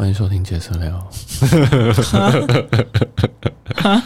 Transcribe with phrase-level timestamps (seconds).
[0.00, 1.10] 欢迎收听杰私聊。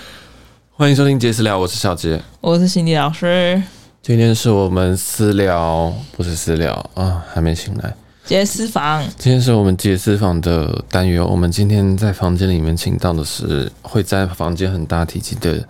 [0.72, 3.62] 欢迎收听杰私聊，我是小杰，我是心理老师。
[4.02, 7.94] 今天是我们私聊，不是私聊啊，还没醒来。
[8.24, 11.24] 杰私房，今天是我们杰私房的单元。
[11.24, 15.64] 我们今天在房间里面请到的是会在房间很大体积的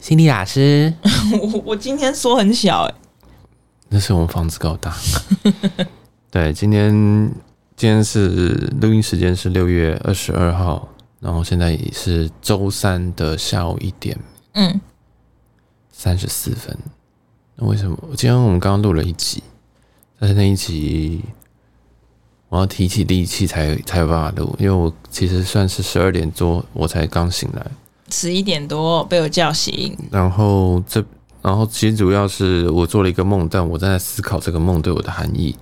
[0.00, 0.92] 心理老师。
[1.40, 2.94] 我 我今天说很小哎，
[3.90, 4.92] 那是我们房子够大。
[6.32, 7.32] 对，今天
[7.76, 8.48] 今天是
[8.80, 10.88] 录音时间是六月二十二号，
[11.18, 14.16] 然后现在也是周三的下午一点，
[14.52, 14.80] 嗯，
[15.90, 16.76] 三十四分。
[17.56, 17.98] 那为什么？
[18.10, 19.42] 今天我们刚刚录了一集，
[20.18, 21.22] 但是那一集
[22.48, 27.66] 我要提起力气才才有办法录，因为我其实算是十二点多我才刚醒来，
[28.10, 29.96] 十一点多被我叫醒。
[30.10, 31.04] 然后这，
[31.40, 35.56] 然后其实主要是我做了一个梦，但我在思考这个梦对我的含义。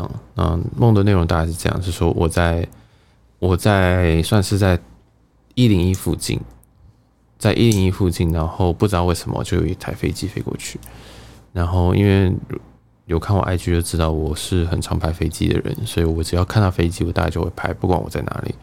[0.00, 2.66] 这样，嗯，梦的内容大概是这样，是说我在
[3.38, 4.78] 我在算是在
[5.54, 6.40] 一零一附近，
[7.38, 10.78] 在一零一附近，然后不知道为什么就有一台飞机飞过去。
[11.52, 12.32] 然后，因为
[13.06, 18.54] 有看我 IG 就知道我是很常拍飞机的人，所以我只要看到飞机，我大概就会拍，不管我在哪里。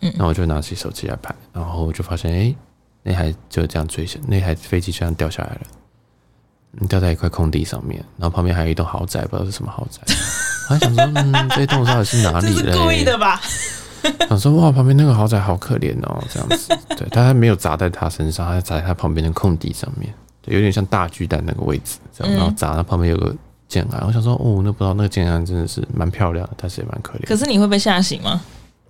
[0.00, 2.54] 嗯，然后我就拿起手机来拍，然后我就发现，哎，
[3.02, 10.02] 那台就这样坠下，那台飞机就这样掉下来了，掉在一块空地上面，然后旁边还有一栋豪宅，不知道是什么豪宅。
[10.68, 12.72] 我还想说，嗯，这栋到底是哪里嘞？
[12.72, 13.40] 是故意的吧？
[14.28, 16.68] 想说，哇，旁边那个豪宅好可怜哦，这样子。
[16.90, 20.12] 对，但他没有砸在他身上，他砸在他旁边的空地上面。
[20.46, 23.34] 有点像大巨蛋那个位置，这样，然后砸，他旁边有个
[23.66, 27.26] 建安，嗯、我想说，哦，那不知道那个建安真的是蛮漂亮的，但是也蛮可怜。
[27.26, 28.42] 可是你会被吓醒吗？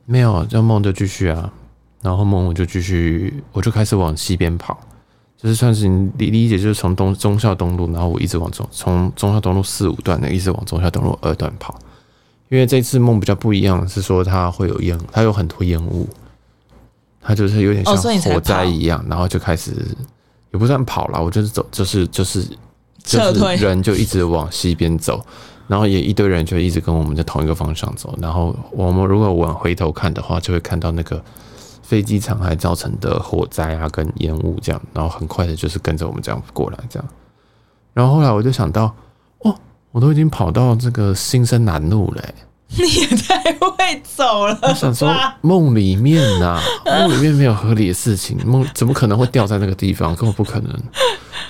[0.05, 1.49] 没有，这梦就继续啊，
[2.03, 4.77] 然后梦我就继续，我就开始往西边跑，
[5.45, 11.79] 就是算是你理理解，就是从东中校东路，然后我一直往中，从中校东路四五段的一直往中校东路二段跑，
[12.49, 16.09] 因为这次梦比较不一样，是说它会有烟，它有很多烟雾，
[17.21, 19.73] 它就是有点像火灾一样，然后就开始。
[20.51, 22.41] 也不算跑了，我就是走，就是就是
[23.03, 25.21] 就是人就一直往西边走，
[25.67, 31.21] 然后也一堆人就一直跟我们在同一个方向走，然后我们如果往回头看的话，就会看到那个
[31.85, 37.09] 飞机残骸造成的火灾啊，跟烟雾这样，然后很快的就是跟着我们这样过来这样，
[37.93, 38.93] 然后后来我就想到，
[39.41, 39.55] 哦，
[39.93, 42.35] 我都已经跑到这个新生南路了，欸。
[42.77, 44.59] 你也太会走了！
[44.63, 50.17] 我想说，梦里面呐、啊，梦里面没有合理的事情，梦怎么可能会掉在那个地方？
[50.17, 50.77] 根本不可能。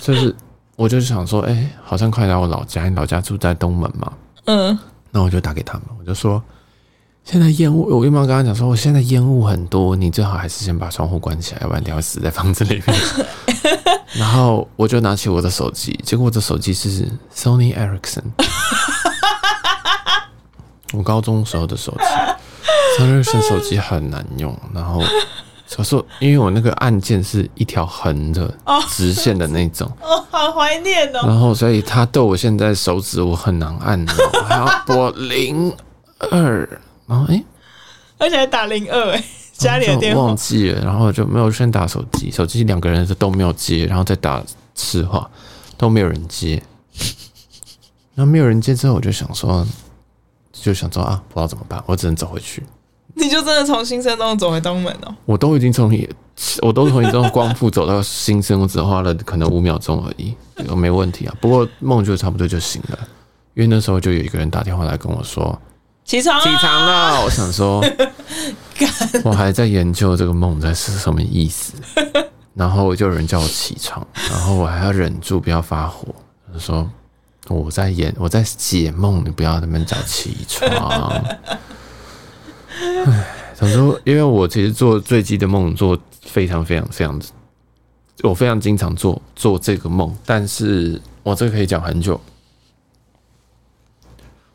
[0.01, 0.35] 就是，
[0.77, 4.13] 我就想说，哎、欸，好像快来我老家，你老家住在东门嘛。
[4.47, 4.79] 嗯。
[5.11, 6.43] 那我就打给他们，我就说，
[7.25, 12.97] 现在烟雾，我原本跟他讲说，我现在烟雾很多，你最好还是先把窗户关起来，要不然你会死在房子里面。
[14.13, 18.23] 然后我就拿起我的手机，结果我的手机是 Sony Ericsson。
[20.93, 22.05] 我高中时候的手机。
[22.99, 24.57] Sony Ericsson 手机很难用。
[24.73, 25.03] 然后
[25.67, 28.55] 小时候，因为我那个按键是一条横的
[28.91, 31.21] 直线的那种， 哦，好怀念哦。
[31.25, 34.05] 然后，所以他对我现在手指我很难按，
[34.35, 35.75] 我还要拨零
[36.31, 36.69] 二，
[37.07, 37.43] 然后哎，
[38.19, 44.43] 而且还打零二哎，家里的电话忘记了，然后就没有先打手机，手机两个人都没有接，然后再打
[44.75, 45.31] 次话
[45.77, 46.63] 都没有人接。
[48.15, 49.67] 然后没有人接之后，我就想说。
[50.53, 52.63] 就想说啊，不知道怎么办，我只能走回去。
[53.15, 55.15] 你就真的从新生东走回东门哦？
[55.27, 56.09] 我都已经从你，
[56.63, 60.35] 我都从你这种光复走到新生，我只花了可能五秒钟而已，
[60.75, 61.35] 没问题啊。
[61.39, 62.99] 不过梦就差不多就醒了，
[63.53, 65.61] 因为那时候就有一个人打电话来跟我说
[66.05, 67.25] 起床起床了。
[67.25, 67.85] 我想说，
[69.25, 71.73] 我还在研究这个梦在是什么意思，
[72.55, 76.15] 然后就有人叫我起床，然后我还要忍住不要发火，
[76.53, 76.89] 就说。
[77.49, 81.23] 我在演，我在解梦，你不要那么叫起床。
[82.81, 87.21] 唉，想说，因为我其实做坠机的梦做非常非常非常，
[88.23, 92.19] 我非常经常做做这个梦，但是我这个可以讲很久。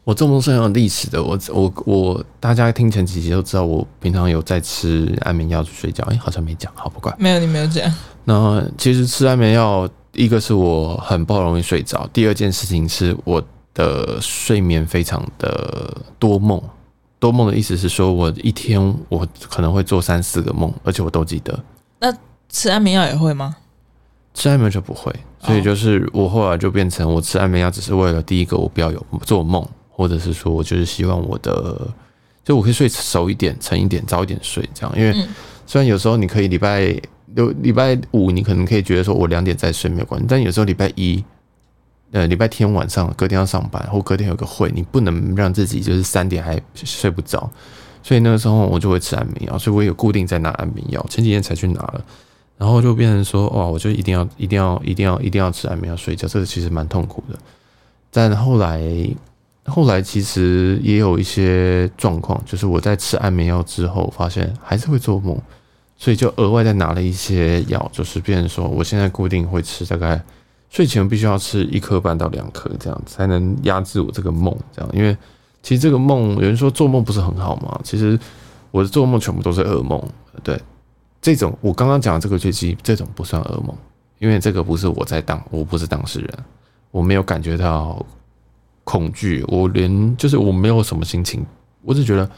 [0.10, 6.04] 我做梦是很有历史的，我我我，大家听前几集都知道，我平常有在吃安眠药去睡觉。
[6.06, 7.94] 哎、欸，好像没讲，好不管，没有，你没有讲。
[8.24, 9.88] 那其实吃安眠药。
[10.14, 13.42] 一个是我很不容易睡着，第二件事情是我
[13.76, 16.60] 的睡眠非常的多梦。
[17.20, 21.58] 多梦的意思是说，我一天我可能会做三四个梦，而且我都记得。
[22.00, 22.12] 那
[22.50, 23.56] 吃安眠药也会吗？
[24.34, 29.64] 吃安眠药就不会，所以就是我后来就变成我吃安眠药只是为了第一个我不要有做梦，
[30.00, 31.88] 或者是说我就是希望我的
[32.44, 34.98] 就我可以睡熟一点、沉一点、早一点睡这样。
[34.98, 35.14] 因为
[35.68, 37.00] 虽然有时候你可以礼拜。
[37.36, 40.26] 六礼拜五，你可能可以觉得说，我两点再睡没有关系。
[40.28, 41.24] 但有时候礼拜一，
[42.10, 47.48] 呃，礼拜天晚上，隔天要上班，或隔天有个会，你不能让自己就是三点还睡不着，
[48.02, 51.06] 所以那个时候我就会吃安眠药，所以我有固定在拿安眠药。
[51.08, 52.04] 前几天才去拿了，
[52.58, 57.38] 然后就变成说，哇，我就一定要、一定要、一定要、一定要吃安眠药睡觉，这个其实蛮痛苦的。
[58.10, 58.82] 但后来，
[59.70, 65.40] 后来其实也有一些状况，就是我在吃安眠药之后，发现还是会做梦，
[65.96, 70.22] 所以就额外再拿了一些药，就是变成说，我现在固定会吃大概。
[70.72, 74.56] 睡前必须要吃一颗半到两颗，这样才能压制我这个梦。
[74.72, 75.18] 这样，因为
[75.64, 77.82] 其实这个梦，有人说做梦不是很好嘛。
[77.84, 78.20] 其实
[78.70, 80.00] 我的做梦全部都是噩梦。
[80.44, 80.62] 对，
[81.20, 83.76] 这种我刚刚讲的这个坠机，这种不算噩梦，
[84.20, 86.30] 因为这个不是我在当，我不是当事人，
[86.92, 88.06] 我没有感觉到
[88.90, 91.46] 恐惧，我连就是我没有什么心情，
[91.84, 92.30] 我只觉得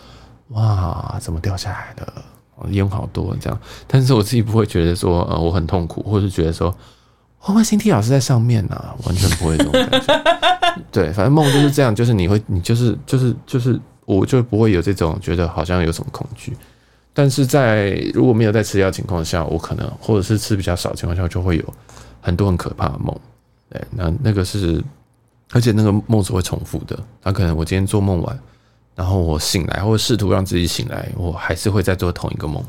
[0.50, 2.70] 哇，怎么掉下来了？
[2.70, 6.76] 烟好多这样，但是我自己不会觉得说呃我很痛苦，或是觉得说。
[7.44, 10.24] 会不会星 T 老师在上面呢、完全不会这种感觉。
[10.94, 16.56] 对，反正梦就是这样，就是你会，你就是就是就是，我就不会有这种觉得好像有什么恐惧。
[17.14, 21.74] 但是在如果没有在吃药情况下，我可能或者是吃比较少情况下，就会有
[22.22, 23.20] 很多很可怕的梦。
[23.72, 24.80] 对，那那个是，
[25.52, 26.98] 而且那个梦是会重复的。
[27.24, 28.40] 那可能我今天做梦完，
[28.96, 32.64] 然后我醒来，或者试图让自己醒来，我还是会再做同一个梦。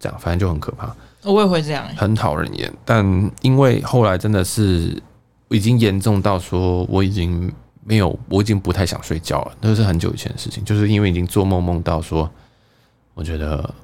[0.00, 0.94] 这样，反正就很可怕。
[1.24, 2.72] 我也会这样，很讨人厌。
[2.84, 3.04] 但
[3.42, 5.02] 因为后来真的是
[5.48, 7.52] 已经严重到说，我已经
[7.82, 9.52] 没有，我已经不太想睡觉了。
[9.60, 12.30] 那是很久以前的事情，就是因为已经做梦梦到说，
[13.14, 13.74] 我觉得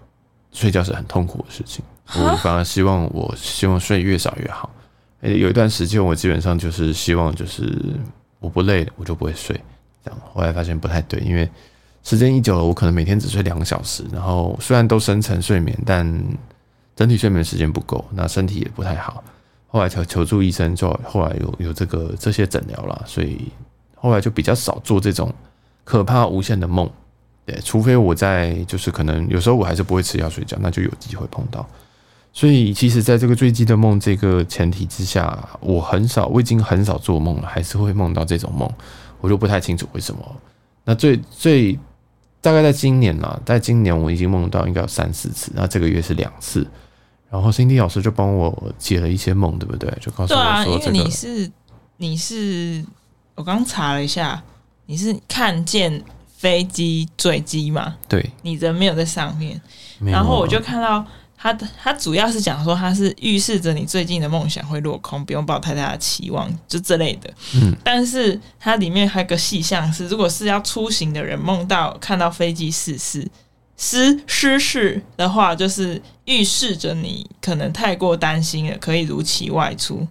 [0.53, 1.85] 睡觉是很痛苦的事情。
[2.15, 4.71] 我反而希望我希望睡越少越好。
[5.23, 7.77] 诶，有一段时间我基本上就是希望就是
[8.45, 9.59] 我不累，我就不会睡。
[10.05, 11.49] 这样后来发现不太对，因为
[12.03, 16.07] 时间一久了，我可能每天只睡两个小时，然后虽然都深层睡眠，但
[16.95, 19.25] 整体睡眠时间不够，那身体也不太好。
[19.69, 23.51] 后来求求助医生，就后来有有这个这些诊疗了，所以
[23.95, 25.33] 后来就比较少做这种
[25.83, 26.89] 可怕无限的梦。
[27.47, 31.67] 对，除非我在就是可能有时候我还是不会吃药睡觉，那就有机会碰到。
[32.37, 38.69] 所以其实在这个坠机的梦这个前提之下，我很少，我已经很少做梦了，还是会梦到这种梦，
[39.21, 40.21] 我就不太清楚为什么。
[40.85, 41.79] 那最最
[42.41, 46.67] 大概在今年啦，在今年我已经梦到应该有三四次，那这个月是两次。
[47.31, 49.89] 然后 Cindy 老师就帮我解了一些梦，对不对？
[50.01, 51.51] 就告诉我说、这个，对啊，因为你是
[51.97, 52.85] 你是，
[53.37, 54.43] 我刚查了一下，
[54.87, 56.03] 你是看见
[56.37, 57.97] 飞机坠机嘛？
[58.09, 59.61] 对，你人没有在上面。
[60.01, 61.05] 然后我就看到
[61.53, 67.31] 他，他主要是讲说它是预示着你最近的梦想会落空，不用抱太大的期望，就这类的。
[67.55, 73.29] 嗯，但是它里面还有个细项是，如果是要出行的人梦到看到飞机失事。
[73.77, 80.07] 失失事的话，就是预示着你可能太过担心了，可以如期外出。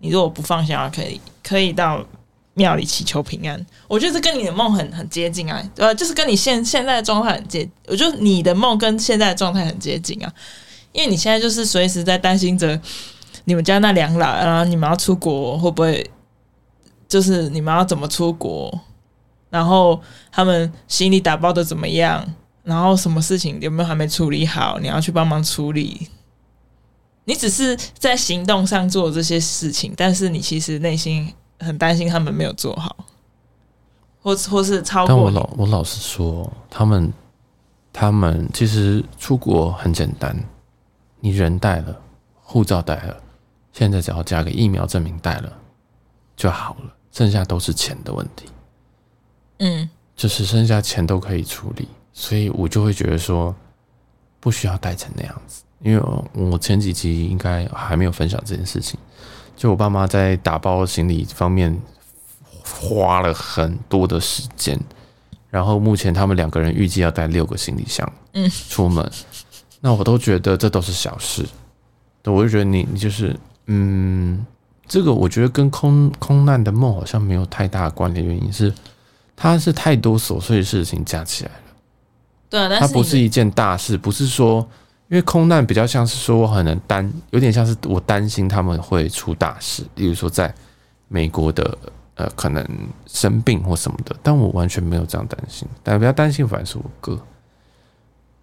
[0.00, 2.04] 你如果不放心的话，可以可以到
[2.52, 3.66] 庙里祈求平安。
[3.88, 7.66] 我觉得这跟你的梦很很接近啊，呃，就是跟你现现在的状态很接。
[7.86, 10.30] 我觉得你的梦跟现在的状态很接近啊，
[10.92, 12.80] 因为你现在就是随时在担心着
[13.44, 16.10] 你们家那两老，然后你们要出国会不会，
[17.08, 18.80] 就是你们要怎么出国，
[19.48, 20.00] 然后
[20.30, 22.34] 他们行李打包的怎么样。
[22.62, 24.78] 然后什么事情有没有还没处理好？
[24.80, 26.08] 你要去帮忙处理。
[27.24, 32.94] 你只是在行动上做这些事情，但是你其实内心很担心他们没有做好，
[34.22, 35.08] 或或是超过。
[35.08, 37.12] 但我老我老实说，他们
[37.92, 40.36] 他们其实出国很简单，
[41.20, 42.00] 你人带了，
[42.42, 43.16] 护照带了，
[43.72, 45.52] 现在只要加个疫苗证明带了
[46.36, 48.46] 就好了，剩下都是钱的问题。
[49.58, 51.86] 嗯，就是剩下钱都可以处理。
[52.12, 53.54] 所以我就会觉得说，
[54.40, 58.98] 不需要带成那样子，因为我前几集应该还没有分享这件事情。
[59.56, 61.78] 就我爸妈在打包行李方面
[62.64, 64.78] 花了很多的时间，
[65.50, 69.08] 然后目前他们两个人预计要带六个行李箱，嗯，出门。
[69.80, 71.44] 那我都觉得这都是小事，
[72.22, 73.34] 对，我就觉得你你就是，
[73.66, 74.44] 嗯，
[74.86, 78.72] 这个我觉得跟空空难的梦好像没有太大的关联，原因是
[79.34, 81.60] 它是太多琐碎的事情加起来了。
[82.50, 84.58] 对啊，它不是一件大事，不是说，
[85.08, 90.52] 因为空难比较像是说我很能担，有点像是我担心他们会出大事，例如说在
[91.08, 91.78] 美国的
[92.16, 92.66] 呃可能
[93.06, 97.18] 生病或什么的，但我完全没有这样担心，但比较担心反而是我哥，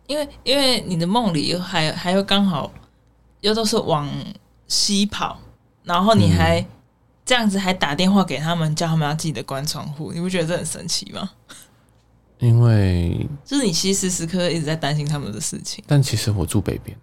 [0.08, 2.72] 因为因为你的梦里还还有刚好
[3.42, 4.10] 又都是往
[4.68, 5.40] 西跑，
[5.84, 6.66] 然后你还
[7.26, 11.30] 这样子还打电话给他们，叫他们要记得关窗户，你不觉得这很神奇吗？
[12.40, 16.98] 因为 就是你其实时时刻刻一直在担心他们的事情，但其实我住北边，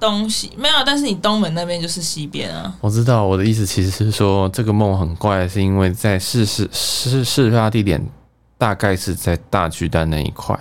[0.00, 2.76] 东西没有，但是你东门那边就是西边啊。
[2.80, 8.04] 我知道我的意思其实是说，这个梦很怪，是因为在事事事事发地点
[8.58, 10.58] 大概是在大巨蛋那一块。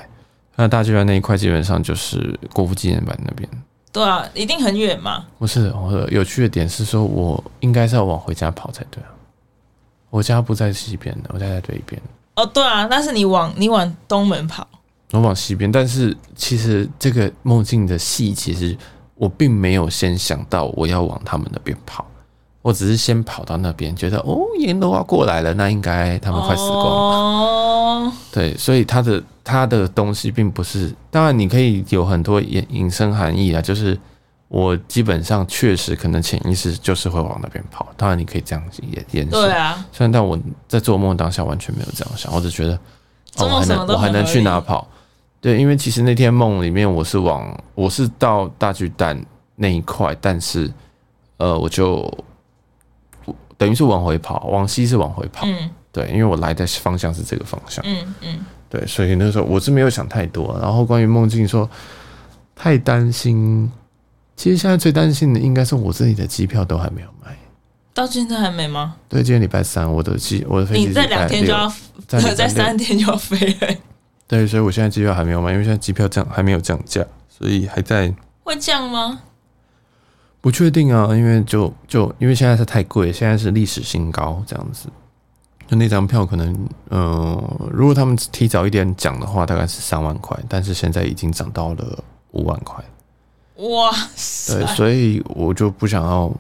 [0.56, 3.50] 那大巨蛋那一块基本上就是国父纪念版那边。
[3.92, 5.26] 对啊，一定很远嘛。
[5.40, 9.10] 不是，我有趣的点是说，我应该是要往回家跑才对啊。
[10.10, 12.02] 我家不在西边的，我家在对边。
[12.36, 14.68] 哦，对啊，但是你往你往东门跑，
[15.12, 15.72] 我往西边。
[15.72, 18.78] 但是其实这个梦境的戏，其实，
[19.16, 22.06] 我并没有先想到我要往他们那边跑，
[22.62, 26.92] 我只是先跑到那边，觉得哦，阎罗要过来了，那应该他们快死光了。
[26.92, 27.67] 哦，
[28.32, 29.24] 对，所以他的。
[29.50, 33.98] 他的东西并不是，当然你可以有很多隐隐身含义啊，就是
[34.50, 39.30] 我基本上确实可能潜意识就是会往那边跑，当然你可以这样子演演。
[39.30, 42.74] 对啊，虽然但我在做梦当下完全没有这样想，我只觉得
[43.38, 44.86] 哦，我还能我还能去哪跑？
[45.40, 49.18] 对，因为其实那天梦里面我是往我是到大巨蛋
[49.56, 50.70] 那一块，但是
[51.38, 52.06] 呃，我就
[53.58, 55.48] 等于是往回跑，往西是往回跑。
[55.48, 57.84] 嗯，对，因为我来的方向是这个方向。
[57.88, 58.46] 嗯嗯。
[58.70, 60.58] 对，所以那时候我是没有想太多。
[60.62, 61.70] 然后关于梦境说
[62.56, 63.72] 太担心，
[64.36, 67.38] 其实现在最担心的应该是我自己的机票都还没有买，
[67.94, 68.96] 到现在还没吗？
[69.08, 71.72] 对，今天礼拜三，我的机我的飞机你在两天就要，
[72.08, 73.76] 在 在三天就要飞了。
[74.28, 78.14] 对，所以我现在机票还没有买，因为现在机票降还没有降价，所以还在。
[78.44, 79.22] 会降吗？
[80.42, 84.90] 不确定啊，因为就就因为现在是太贵，现在是历史新高这样子。
[85.68, 86.50] 就那张票可能，
[86.90, 92.82] 嗯、呃，如果他们提早一点讲的话，大概是三万块，但是现在已经涨到了五万块。
[93.58, 94.54] 哇塞！
[94.56, 96.34] 对，所以我就不想要，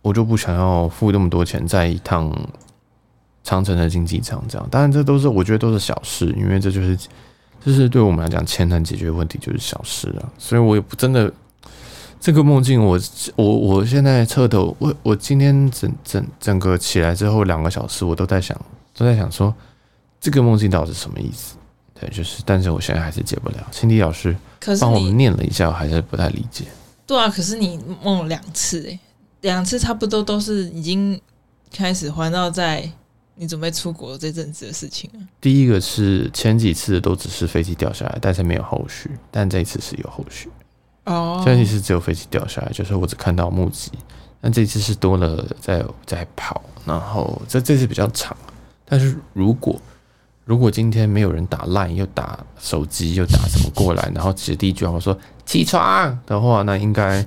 [0.00, 2.32] 我就不想要付那么多钱在一趟
[3.44, 4.66] 长城的经济舱这样。
[4.70, 6.96] 当然，这都是我觉得都是小事，因为这就是，
[7.64, 10.24] 就是对我们来讲，钱能解决问题就是小事啊。
[10.38, 11.32] 所以我也不真的。
[12.22, 12.96] 这个梦境我，
[13.34, 18.56] 我我我现在彻头，我我今天整整整个起来之后两个小时，我都在想，
[18.96, 19.52] 都在想说，
[20.20, 21.56] 这个梦境到底是什么意思？
[21.98, 23.56] 对，就是，但是我现在还是解不了。
[23.72, 24.36] 心理老师
[24.80, 26.64] 帮我们念了一下，我还是不太理解。
[27.08, 28.96] 对啊，可是你梦了两次，诶，
[29.40, 31.20] 两次差不多都是已经
[31.72, 32.88] 开始环绕在
[33.34, 35.20] 你准备出国这阵子的事情了。
[35.40, 40.48] 第一个是前几次都只是飞机掉下来，但是没有后续，但这一次是有后续。
[41.04, 43.90] 哦，这一次只有飞机掉下来，就是我只看到目击。
[44.40, 48.36] 但这次是多了在在跑，然后这这次比较长。
[48.84, 49.80] 但是如果
[50.44, 55.16] 如果今天没有人打 line 又打手机又打什么过来，然后其实第一句话我说
[55.46, 57.24] 起床的话，那应该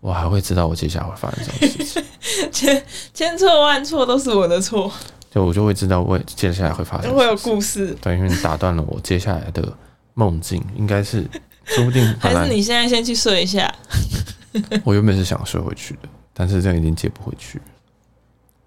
[0.00, 2.04] 我还会知道我接下来会发生什么事情。
[2.52, 4.88] 千千错万错都是我的错，
[5.30, 7.12] 就我就会知道我接下来会发生。
[7.12, 9.76] 会有故事，对，因为你打断了我接下来的
[10.14, 11.28] 梦境，应该是。
[11.66, 13.72] 说不定 还是你现在先去睡一下。
[14.84, 17.60] 我原本是想睡回去的，但是这样已经接不回去。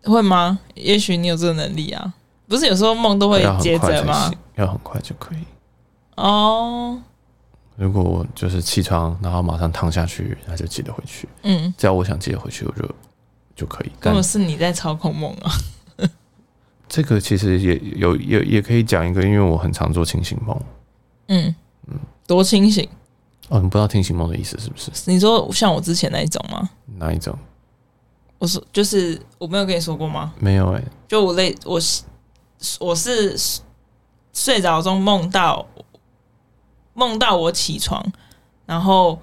[0.04, 0.60] 会吗？
[0.76, 2.14] 也许你有这个能力啊！
[2.48, 4.32] 不是有时候梦都会接着吗？
[4.56, 5.40] 要很快就可以。
[6.16, 7.02] 哦。
[7.76, 11.28] 如果我就是起床，然后马上躺下去，那就记得回去。
[11.44, 11.74] 嗯。
[11.78, 12.96] 只要我想接回去，我就
[13.56, 13.92] 就可以。
[14.00, 15.52] 根本是你在操控梦啊！
[16.88, 20.62] 这个其实也有也也可以讲一个，因为我很常做清醒梦。
[21.28, 21.56] 嗯
[21.88, 22.00] 嗯。
[22.30, 22.88] 多清醒
[23.48, 23.60] 哦！
[23.60, 24.92] 你不知道清醒梦的意思是不是？
[25.06, 26.70] 你说像我之前那一种吗？
[27.00, 27.36] 哪一种？
[28.38, 30.32] 我说就是我没有跟你说过吗？
[30.38, 30.88] 没有哎、欸。
[31.08, 32.04] 就我累，我是
[32.80, 33.36] 我是
[34.32, 35.66] 睡着中梦到
[36.94, 38.06] 梦到我起床，
[38.68, 39.20] 然后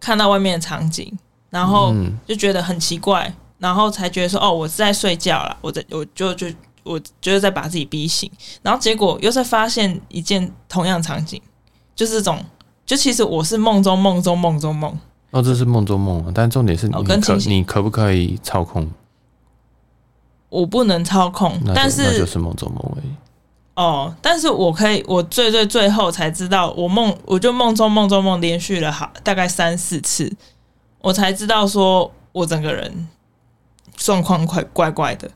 [0.00, 1.16] 看到外面的场景，
[1.50, 1.94] 然后
[2.26, 6.48] 就觉得很奇怪，然后才觉得说哦，我是在睡觉了，我在我就就
[6.82, 8.28] 我就是在把自己逼醒，
[8.60, 11.40] 然后结果又在发现一件同样场景。
[12.00, 12.42] 就是这种，
[12.86, 14.98] 就其实我是梦中梦中梦中梦。
[15.32, 16.32] 哦，这是梦中梦啊！
[16.34, 18.90] 但重点是你可，可你可不可以操控？
[20.48, 23.12] 我不能操控，但是那就是梦中梦而已。
[23.74, 30.34] 哦，但是我可以，我最最最后才知道，我梦我就梦中梦中梦连续了好大概三四次，
[31.02, 33.08] 我才知道说我整个人
[33.94, 35.30] 状况怪怪怪的。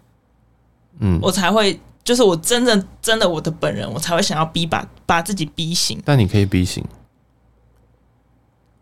[1.00, 1.78] 嗯，我才会。
[2.04, 5.98] 就是我真正真的我的本人，我才会想要逼把把自己逼醒。
[6.04, 6.84] 但你可以逼醒。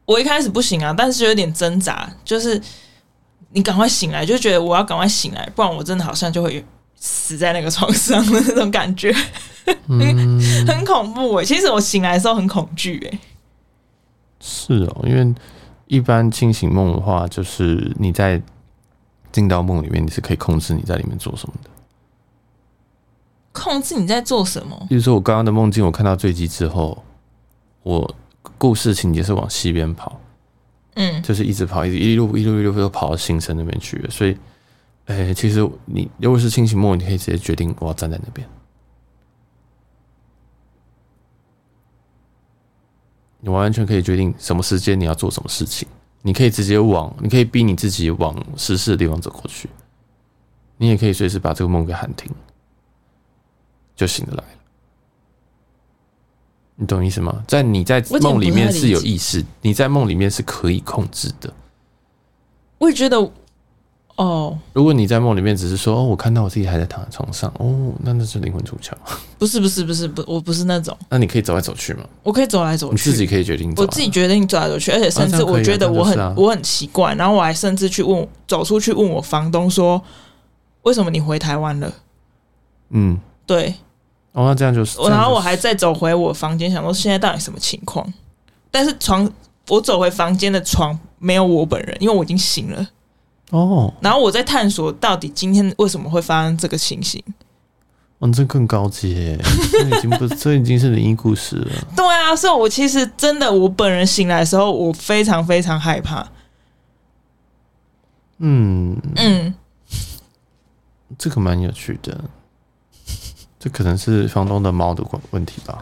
[0.04, 2.12] 我一开始不行啊，但是就有点挣扎。
[2.24, 2.60] 就是
[3.50, 6.62] 你赶快醒来，就觉得我要赶快醒来，不然我真的好像就会
[6.96, 9.14] 死在那个床上的那种感觉，
[9.86, 11.46] 嗯、 很恐怖哎、欸。
[11.46, 13.20] 其实我醒来的时候很恐惧哎、欸。
[14.40, 15.34] 是哦，因为
[15.86, 18.42] 一般清醒梦的话，就是你在
[19.30, 21.70] 进到梦里面，你是可以控制你在里面做什么的。
[23.52, 24.86] 控制你在做什么？
[24.88, 27.02] 比如说，我刚刚的梦境，我看到坠机之后，
[27.82, 28.14] 我
[28.58, 30.18] 故事情节是往西边跑，
[30.94, 34.10] 嗯，就是一直跑，一直一路一路一路都跑到新城那边去了。
[34.10, 34.36] 所以，
[35.06, 38.48] 哎，其实你如果是清醒梦，你可以直接决定，我要站在那边，
[43.40, 45.86] 你完全可以决定什么时间你要做什么事情。
[46.24, 49.68] 你可以直接往，你可以逼你自己往实事的地方走过去，
[50.76, 52.32] 你也可以随时把这个梦给喊停。
[54.02, 54.44] 就醒得来了。
[56.74, 57.44] 你懂意思吗？
[57.46, 61.52] 在你在梦里面是有意识，你在梦里面是可以控制的。
[62.78, 63.30] 我也觉得。
[64.16, 68.92] 哦，如果你在梦里面只是说哦，我看到我自己还在躺在床上，哦，那那是灵魂出窍。
[69.38, 70.96] 不是不是不是不，我不是那种。
[71.08, 72.04] 那你可以走来走去吗？
[72.22, 73.82] 我可以走来走去，你自己可以决定走。
[73.82, 80.02] 我自己决定走来走去，而且甚至我觉得我很、啊啊、我很奇怪，然后我还甚至去问走出去问我房东说，
[80.82, 81.92] 为什么你回台湾了？
[82.90, 83.74] 嗯，对。
[84.32, 84.98] 哦，那这样就是。
[85.02, 88.06] 然后我还再走回我房间，想说现在到底什么情况？
[88.70, 89.30] 但是床，
[89.68, 92.88] 我走回房间的床没有我本人，因为我已经醒了。
[93.50, 97.22] 哦，然后我在探索到底今天为什么会发生这个情形。
[97.26, 99.36] 嗯、哦，这更高级，
[99.70, 101.70] 这已经不，这已经是灵异故事了。
[101.94, 106.26] 对啊，所以，我其实真的，我本人醒来的时候，我非常非常害怕。
[108.38, 109.54] 嗯嗯，
[111.18, 112.18] 这个蛮有趣的，
[113.62, 115.78] 这可能是房东的猫的问题吧。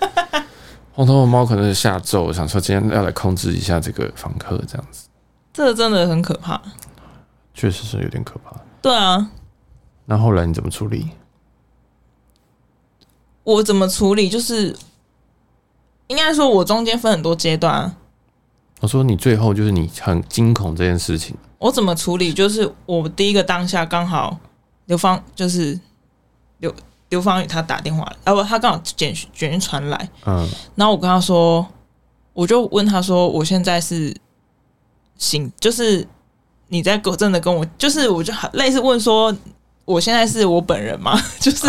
[0.94, 5.08] 房东的猫可能是下咒，想说今天要来控制一下这个房客，这样子。
[5.50, 6.60] 这个真的很可怕，
[7.54, 8.54] 确实是有点可怕。
[8.82, 9.30] 对啊，
[10.04, 11.08] 那后来你怎么处理？
[13.44, 14.28] 我怎么处理？
[14.28, 14.76] 就是
[16.08, 17.96] 应该说，我中间分很多阶段。
[18.82, 22.30] 我说你最后就是你很惊恐这件事情，我怎么处理？
[22.30, 24.38] 就是我第一个当下刚好
[24.84, 25.80] 刘芳就是
[26.58, 26.74] 刘
[27.10, 31.64] 刘芳宇他打电话来，啊不，他刚好简讯简讯传来，嗯，然后我跟他说，
[32.32, 34.16] 我就问他说，我现在是。
[35.22, 36.08] 醒，就是
[36.68, 39.36] 你在真的跟我，就是我就类似问说，
[39.84, 41.14] 我现在是我本人吗？
[41.38, 41.66] 就是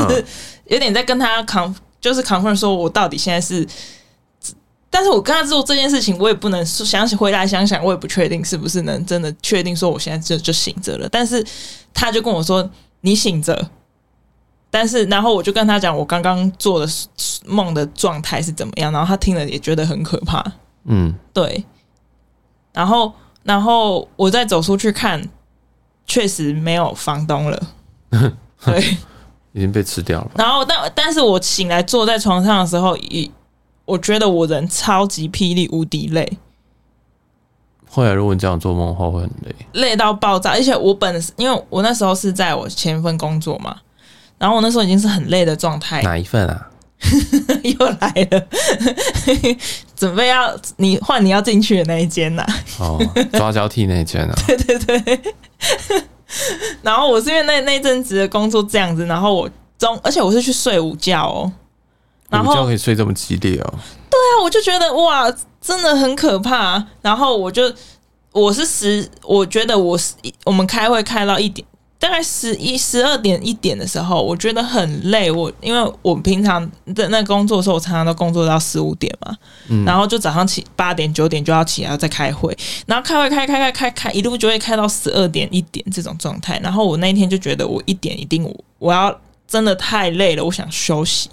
[0.67, 3.67] 有点在跟他 conf，就是 confirm 说我到底现在是，
[4.89, 11.09] 但是我跟他做这件事情，我也不能想起回来想想，我也不确定是不是能真的确定说我现在就就醒着了。
[11.09, 11.45] 但是
[11.93, 13.69] 他就跟我说你醒着，
[14.71, 16.91] 但是然后我就跟他讲我刚刚做的
[17.45, 20.43] 梦的状态是怎么样，然后他听了也觉得很可怕。
[20.85, 21.63] 嗯，对，
[22.73, 23.13] 然后。
[23.43, 25.19] 然后我再走出去看，
[26.05, 27.59] 确实没有房东了，
[28.63, 28.97] 对，
[29.51, 30.29] 已经被吃掉了。
[30.35, 33.31] 然后，但但是我醒来坐在床上的时候，一
[33.85, 36.37] 我觉得我人超级霹雳无敌累。
[37.89, 40.51] 后来如果你这样做梦的话，会很累，累到爆炸。
[40.51, 43.75] 而且我本因为我那时候是在我前一份工作嘛，
[44.41, 46.01] 然后我那时候已经是很累的状态。
[46.01, 46.67] 哪一份啊？
[47.63, 48.47] 又来了，
[49.95, 52.55] 准备要你换你要进去的那一间呐、啊？
[52.79, 52.99] 哦，
[53.33, 54.33] 抓交替那一间啊？
[54.47, 55.21] 对 对对。
[56.81, 61.51] 然后我是因为那那阵子的工作这样子，然后我中，而且我是去睡午觉哦。
[62.29, 63.73] 然后午觉可以睡这么激烈哦？
[64.09, 66.83] 对啊，我就觉得哇，真的很可怕。
[67.01, 67.71] 然后我就
[68.31, 70.13] 我是十，我觉得我是
[70.45, 71.67] 我们开会开到一点。
[72.01, 75.29] 大概十一、十二点、一点的时候，我觉得很累。
[75.29, 79.37] 我因为我平常在那工作的时候，我常常都工作到四五点嘛，
[79.69, 86.59] 嗯、然后就早上起八点、九点就要起来要再开会，然后开会开开开开开，一路就会开到十二点、一点这种状态。
[86.63, 89.15] 然后我那一天就觉得我一点一定我我要
[89.47, 91.29] 真的太累了，我想休息，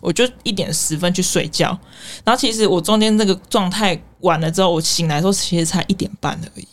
[0.00, 1.76] 我就一点十分去睡觉。
[2.22, 6.68] 然后其实我中间这个状态完了之后，我醒来的时候其实才一点半而已。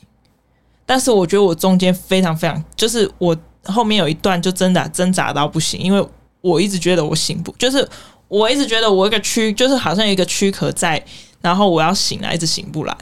[0.90, 6.04] 但是我觉得我中间非常非常，就是我后面有一段就挣扎挣扎到不行，因为
[6.42, 7.88] 我一直觉得我醒不，就是
[8.28, 11.06] 我一直觉得我一个躯，就是好像有一个躯壳在，
[11.42, 12.98] 然后我要醒来一直醒不来，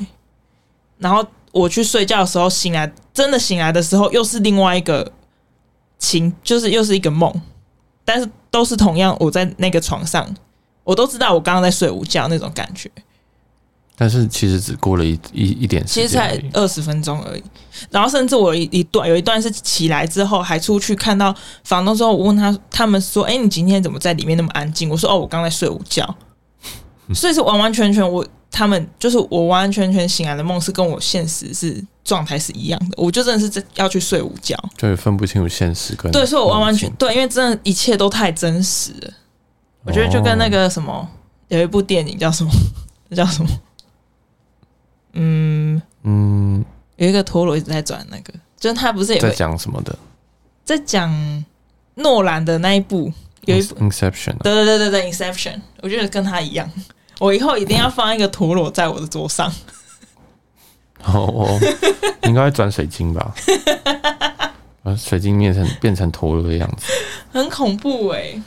[0.98, 5.10] 然后我去睡觉的时候醒来，真的醒来的时候又是另外一个
[5.98, 7.34] 情，就是又是一个梦，
[8.04, 10.30] 但是都是同样我在那个床上，
[10.84, 12.92] 我都知道我刚刚在睡午觉那种感觉。
[14.00, 17.44] 但是其实只过了一一一点时间，其实才二十分钟而已。
[17.90, 26.16] 然后甚至我一一段有一段是起来之后还出去看到房东之后，我问他，他们说：“哎，你今天怎么在里面那么安静？”我说：“哦，我刚在睡午觉。
[27.16, 32.96] ”所以是完完全全我他们就是我完完全全醒来的梦是跟我现实是状态是一样的。
[32.98, 39.14] 我就真的是在要去睡午觉，对，分不清楚现实跟对，所以我完完全对，因为真的一切都太真实了。
[39.84, 41.08] 我觉得就跟那个什么
[41.48, 42.52] 有一部电影叫什么，
[43.16, 43.50] 叫什么？
[45.20, 46.64] 嗯嗯，
[46.98, 49.98] 有一个陀螺一直在转，那个就是他不是也在讲什么的，
[50.64, 51.44] 在讲
[51.96, 56.72] 诺兰的那一部有一部 Inception，对对对对对 Inception，我觉得跟他一样，
[57.20, 59.52] 我以后一定要放一个陀螺在我的桌上。
[61.04, 61.60] 哦哦，
[62.24, 63.34] 应该会转水晶吧？
[64.84, 66.92] 把水晶变成变成陀螺的样子，
[67.32, 68.42] 很恐怖哎、欸！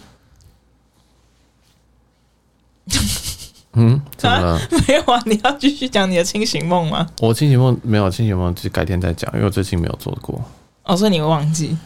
[3.75, 4.61] 嗯，怎么了？
[4.89, 7.07] 没有啊，你要继续讲你的清醒梦吗？
[7.21, 10.41] 我清醒梦没有清醒梦，就改天再讲，因为我最近没有做过。
[10.85, 11.77] 哦，所以你会忘记？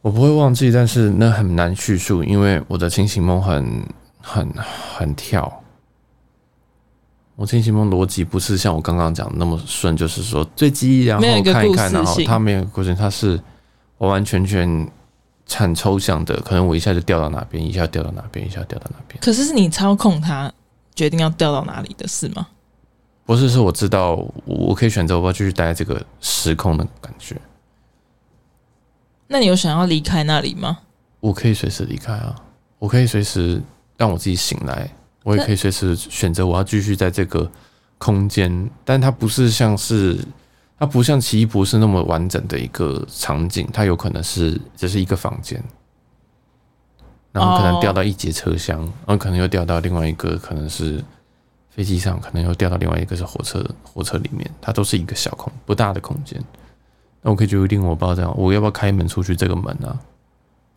[0.00, 3.86] 我不会忘记，但是那很难叙述，因为我的清醒梦很
[4.20, 4.48] 很
[4.96, 5.60] 很跳。
[7.36, 13.40] 我清醒梦逻辑不是像我刚刚讲的那么顺，就是说坠机，然后看一看，然后它没有过程，它是
[13.98, 14.88] 完完全全
[15.54, 19.18] 很抽象的，可能我一下就掉到哪边，一下掉到哪边，一下掉到哪边。
[19.20, 20.52] 可是是你操控它
[20.94, 22.48] 决定要掉到哪里的是吗？
[23.24, 27.40] 不是，是我知道我可以选择我要继续待在这个时空的感觉。
[29.28, 30.80] 那你有想要离开那里吗？
[31.20, 32.34] 我可以随时离开啊，
[32.78, 33.62] 我可以随时
[33.96, 34.90] 让我自己醒来。
[35.24, 37.48] 我也可以随时选择我要继续在这个
[37.96, 40.18] 空间，但它不是像是
[40.76, 45.62] 它不像奇异博士那么完整的一个场景，它有可能是只是一个房间，
[47.32, 51.02] 然后可能掉到一节车厢，然后可能又掉到另外一个，可能是
[51.70, 56.38] 飞机上，可能又掉到另外一个是火车火车里面，它都是一个小空不大的空间。
[57.22, 59.98] 那我可以决定我不知道这样，我要不要开门出去这个门啊？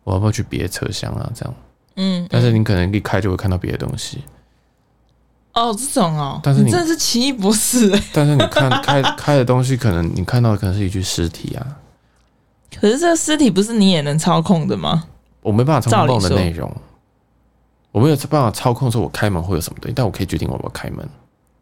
[0.04, 1.30] 我要不要去别的车厢啊？
[1.34, 1.54] 这样，
[1.96, 4.22] 嗯，但是你可能一开就会看到别的东西。
[5.52, 8.02] 哦，这种哦，但是你，你真的是奇异博士哎！
[8.14, 11.66] 但是你看开开的东西，可能你看到的可能是一具尸体啊。
[12.78, 15.04] 可是这个尸体不是你也能操控的吗？
[15.46, 16.68] 我没办法操控的内容，
[17.92, 21.08] 我没有办法操控说我开门会有什么东西，但我可以决定我要不要开门。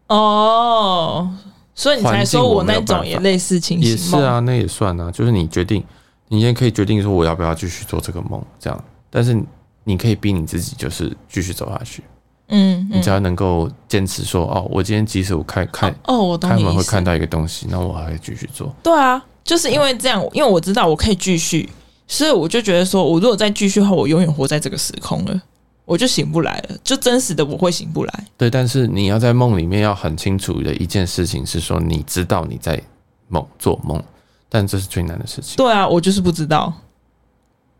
[0.08, 1.30] 哦，
[1.74, 3.90] 所以你才说我那种也类似情形。
[3.90, 5.84] 也是啊，那也算啊，就是你决定，
[6.28, 8.84] 你现在可以决定说我要不要继续做这个梦，这样。
[9.10, 9.38] 但是
[9.84, 12.02] 你可以逼你自己，就是继续走下去。
[12.48, 18.74] 嗯，你只要能够坚持说哦，我今天即使我开开哦，我开门会看到一个东西，那我还会继续做。
[18.82, 21.68] 对啊，就是因为这样，因为我知道我可以继续，
[22.06, 25.42] 所以我就觉得说，我如果再继续的话，我永远活在这个时空了，
[25.84, 28.26] 我就醒不来了，就真实的我会醒不来。
[28.36, 32.80] 对，但是你要在梦里面要很清楚的一件事情是说，你知道你在
[33.28, 34.02] 梦做梦，
[34.48, 35.56] 但这是最难的事情。
[35.56, 36.72] 对啊，我就是不知道。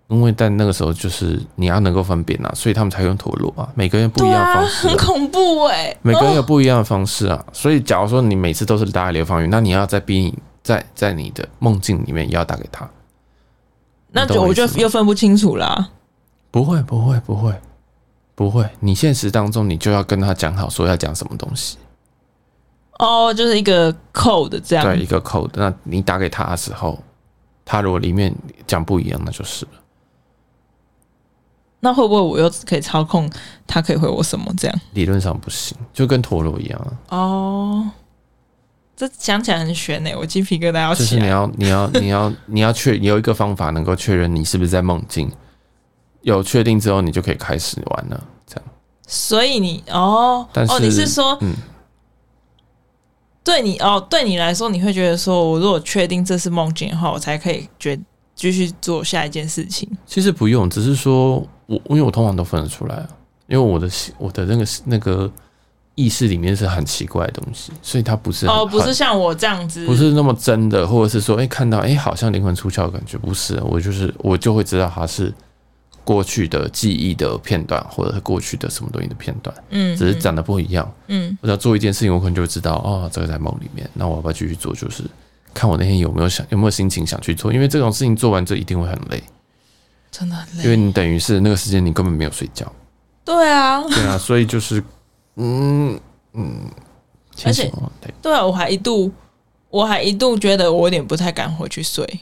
[0.08, 3.66] 因为在那个时候，就是你要能够分辨啊，所以他们才用陀螺啊。
[3.74, 5.98] 每个人不一样的方式，啊，很恐怖哎，欸。
[6.02, 12.88] 每个人有不一样的方式啊，所以假如说你每次都是打给刘芳云，那你要在逼你在在你的梦境里面也要打给他，
[14.14, 15.90] 那就我就又分不清楚啦。
[16.50, 17.52] 不会，不会，不会，
[18.36, 18.64] 不会。
[18.78, 21.76] 你现实当中，你就要跟他讲好，说要讲什么东西。
[23.00, 24.84] 哦，就是一个 code 这样。
[24.84, 25.50] 对，一个 code。
[25.54, 26.96] 那你打给他的时候，
[27.64, 28.32] 他如果里面
[28.68, 29.72] 讲不一样，那就是了。
[31.80, 33.28] 那会不会我又可以操控
[33.66, 34.80] 他可以回我什么这样？
[34.92, 37.18] 理论上不行，就跟陀螺一样啊。
[37.18, 37.90] 哦，
[38.96, 41.08] 这讲起来很悬呢，我鸡皮疙瘩要起来。
[41.08, 45.30] 就是你要你要 你要你要确有一个方法能够确认你是不是在梦境，
[46.22, 48.24] 有确定之后你就可以开始玩了。
[48.46, 48.64] 这样。
[49.06, 51.54] 所以你哦，但是哦，你是说嗯，
[53.42, 57.98] 对你哦，对你来说你会觉得说，我如果确定这是梦境的话，我才可以决
[58.34, 59.88] 继续做下一件事情。
[60.06, 61.46] 其实不用，只是说。
[61.66, 63.08] 我因为我通常都分得出来啊，
[63.46, 65.32] 因为我的我的那个那个
[65.94, 75.32] 意识里面是很奇怪的东西，所以它不是哦，不是像我这样子，不是那么真的，或者是说，哎、欸，看到哎、欸，好像灵魂出窍的感觉，不是，我就是我就会知道它是
[76.02, 84.74] 过去的记忆的片段，或者是过去的什么东西的片段，嗯，只是长得不一样，嗯，我要做一件事情，我可能就会知道，哦，这个在梦里面，那我要不要继续做？
[84.74, 85.04] 就是
[85.54, 89.22] 看我那天有没有想有没有心情想去做，因为这种事情做完之后一定会很累。
[90.10, 92.70] 真的很累，因为你等于是那个时间你根本没有睡觉。
[93.24, 94.82] 对啊，对啊，所以就是，
[95.36, 95.98] 嗯
[96.32, 96.70] 嗯，
[97.44, 97.70] 而且
[98.00, 99.10] 对，对啊，我还一度，
[99.70, 102.20] 我还一度觉得我有点不太敢回去睡。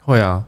[0.00, 0.44] 会啊，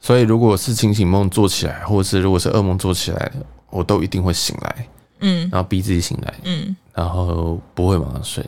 [0.00, 3.32] 所以如果是清醒梦做起来，或者是如果是噩梦做起来，
[3.70, 4.88] 我都一定会醒来，
[5.20, 8.44] 嗯，然后逼自己醒来，嗯，然后不会马上睡，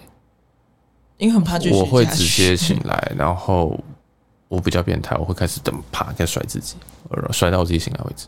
[1.18, 3.78] 因为很怕就我会直接醒来， 然后。
[4.48, 6.76] 我比较变态，我会开始等啪，再甩自己，
[7.30, 8.26] 甩到我自己醒来为止。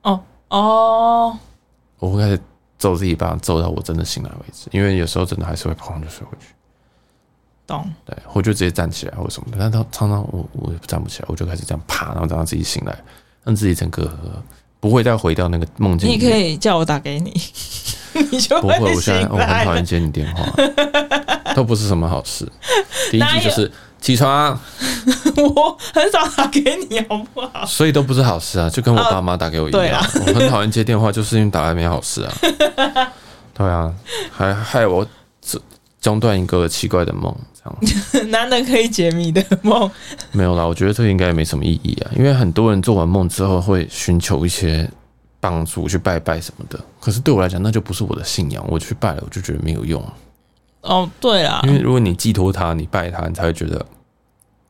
[0.00, 1.38] 哦哦，
[1.98, 2.40] 我会开始
[2.80, 4.68] 揍自己一巴掌，揍到我真的醒来为止。
[4.72, 6.46] 因为有时候真的还是会砰就睡回去。
[7.66, 7.88] 懂。
[8.06, 9.58] 对，我就直接站起来或什么的。
[9.60, 12.98] 但他常常我我站不起来，我就开始这样啪，然后等到自己醒来，
[13.44, 14.10] 让自己整个
[14.80, 16.08] 不会再回到那个梦境。
[16.08, 17.30] 你可以叫我打给你，
[18.32, 18.94] 你就会不会。
[18.94, 20.50] 我现在我很讨厌接你电话，
[21.54, 22.46] 都不是什么好事。
[23.10, 23.70] 第一句就是。
[24.00, 24.58] 起床！
[25.36, 26.58] 我很少打给
[26.88, 27.64] 你，好不好？
[27.68, 30.02] 所以都不是好事啊，就跟我爸妈打给我一样。
[30.26, 32.32] 我很讨厌接电话，就是因为打来没好事啊。
[33.52, 33.92] 对啊，
[34.32, 35.06] 还害我
[36.00, 38.30] 中断一个奇怪的梦，这样。
[38.30, 39.90] 难得可以解谜的梦。
[40.32, 44.90] 没有啦，我觉得这应该没什么意义啊，因为很多人做完梦之后会寻求一些
[45.40, 46.80] 帮助去拜拜什么的。
[46.98, 48.64] 可是对我来讲，那就不是我的信仰。
[48.66, 50.02] 我去拜了，我就觉得没有用。
[50.82, 53.84] 哦，对啦，因为如果你寄托他，你拜他，你才会觉得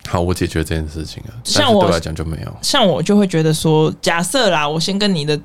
[0.09, 1.33] 好，我解决这件事情啊。
[1.45, 2.57] 像我来讲就没有。
[2.63, 5.41] 像我就会觉得说，假设啦，我先跟你的，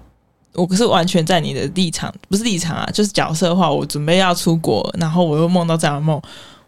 [0.54, 6.22] 我可是完全在你的立场，不是立场啊，就是角色的话，我准备要出国，然后我又梦到这样的梦，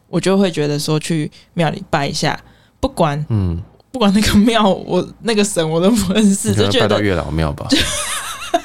[0.08, 2.40] 我就会觉得说，去庙里拜一下，
[2.80, 3.62] 不管嗯。
[3.90, 7.66] 不管那个庙，我那个神我都不认识，就觉得拜到月老庙吧。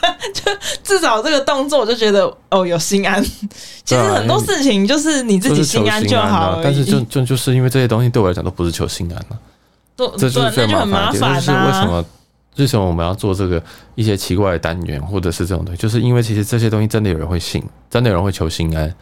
[0.32, 0.42] 就
[0.82, 3.22] 至少这个动作，我就觉得哦，有心安。
[3.84, 9.38] 其实很多事情就是你自己心安就好，但是就就就是因为这些东西对我来讲都不是求心安了，
[9.96, 11.12] 都这就是最麻烦的。
[11.12, 12.04] 就是为什么
[12.56, 13.62] 为什么我们要做这个
[13.94, 18.92] 一些奇怪的单元，或者是这种东西，就是因为其实这些东西真的有人会信，真的有人会求心安。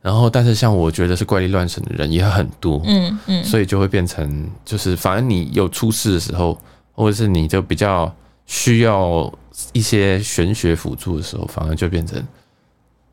[0.00, 6.58] 然后，但是像我觉得是怪力乱神的人也很多，嗯嗯，所以就会变成就是，反正你有出事的时候，
[6.92, 8.12] 或者是你就比较
[8.52, 9.32] 需要
[9.72, 12.22] 一些玄学辅助的时候，反而就变成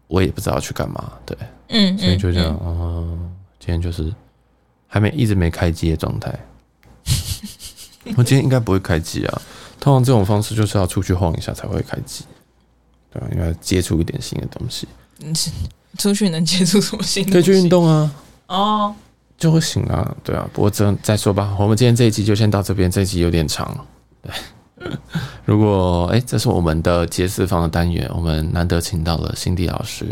[0.08, 1.38] 我也不知道去干嘛，对，
[1.70, 4.14] 嗯，所以就这样，嗯，嗯，今天就是
[4.86, 6.38] 还没一直没开机的状态，
[8.18, 9.42] 我今天应该不会开机啊，
[9.80, 12.26] 通常这种方式就是要出去晃一下才会开机，
[13.10, 13.28] 对吧？
[13.32, 14.86] 因为接触一点新的东西，
[15.24, 15.34] 嗯。
[15.98, 17.28] 出去能接触什么新？
[17.32, 18.16] 可以去运动啊！
[18.46, 18.96] 哦，
[19.40, 20.48] 就会醒啊，对啊。
[20.54, 22.90] 不过这再说吧，我们今天这一集就先到这边。
[22.92, 23.76] 这一集有点长，
[24.22, 24.32] 对。
[25.46, 30.06] 如果哎、欸，这是我们的杰四方的单元，我们难得请到了辛迪老师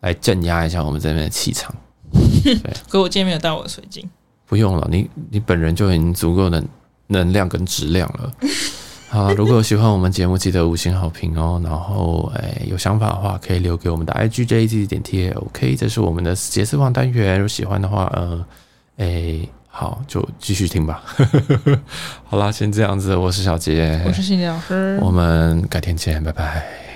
[0.00, 1.74] 来镇压一下我们这边的气场。
[2.44, 4.08] 对，可我今天没有带我的水晶。
[4.46, 6.62] 不用了，你你本人就已经足够的
[7.06, 8.32] 能量跟质量了。
[9.10, 11.60] 好，如果有喜欢我们节目，记得五星好评哦。
[11.64, 15.74] 然后，哎，有想法的话，可以留给我们的 IGJZ 点 T A O K，。
[15.74, 17.34] 这是我们的杰四方单元。
[17.34, 18.46] 如果喜欢的话，呃，
[18.98, 21.02] 哎，好，就继续听吧。
[22.26, 23.14] 好啦，先这样子。
[23.14, 26.89] 我是小杰，我是新杰老师，我们改天见，拜拜。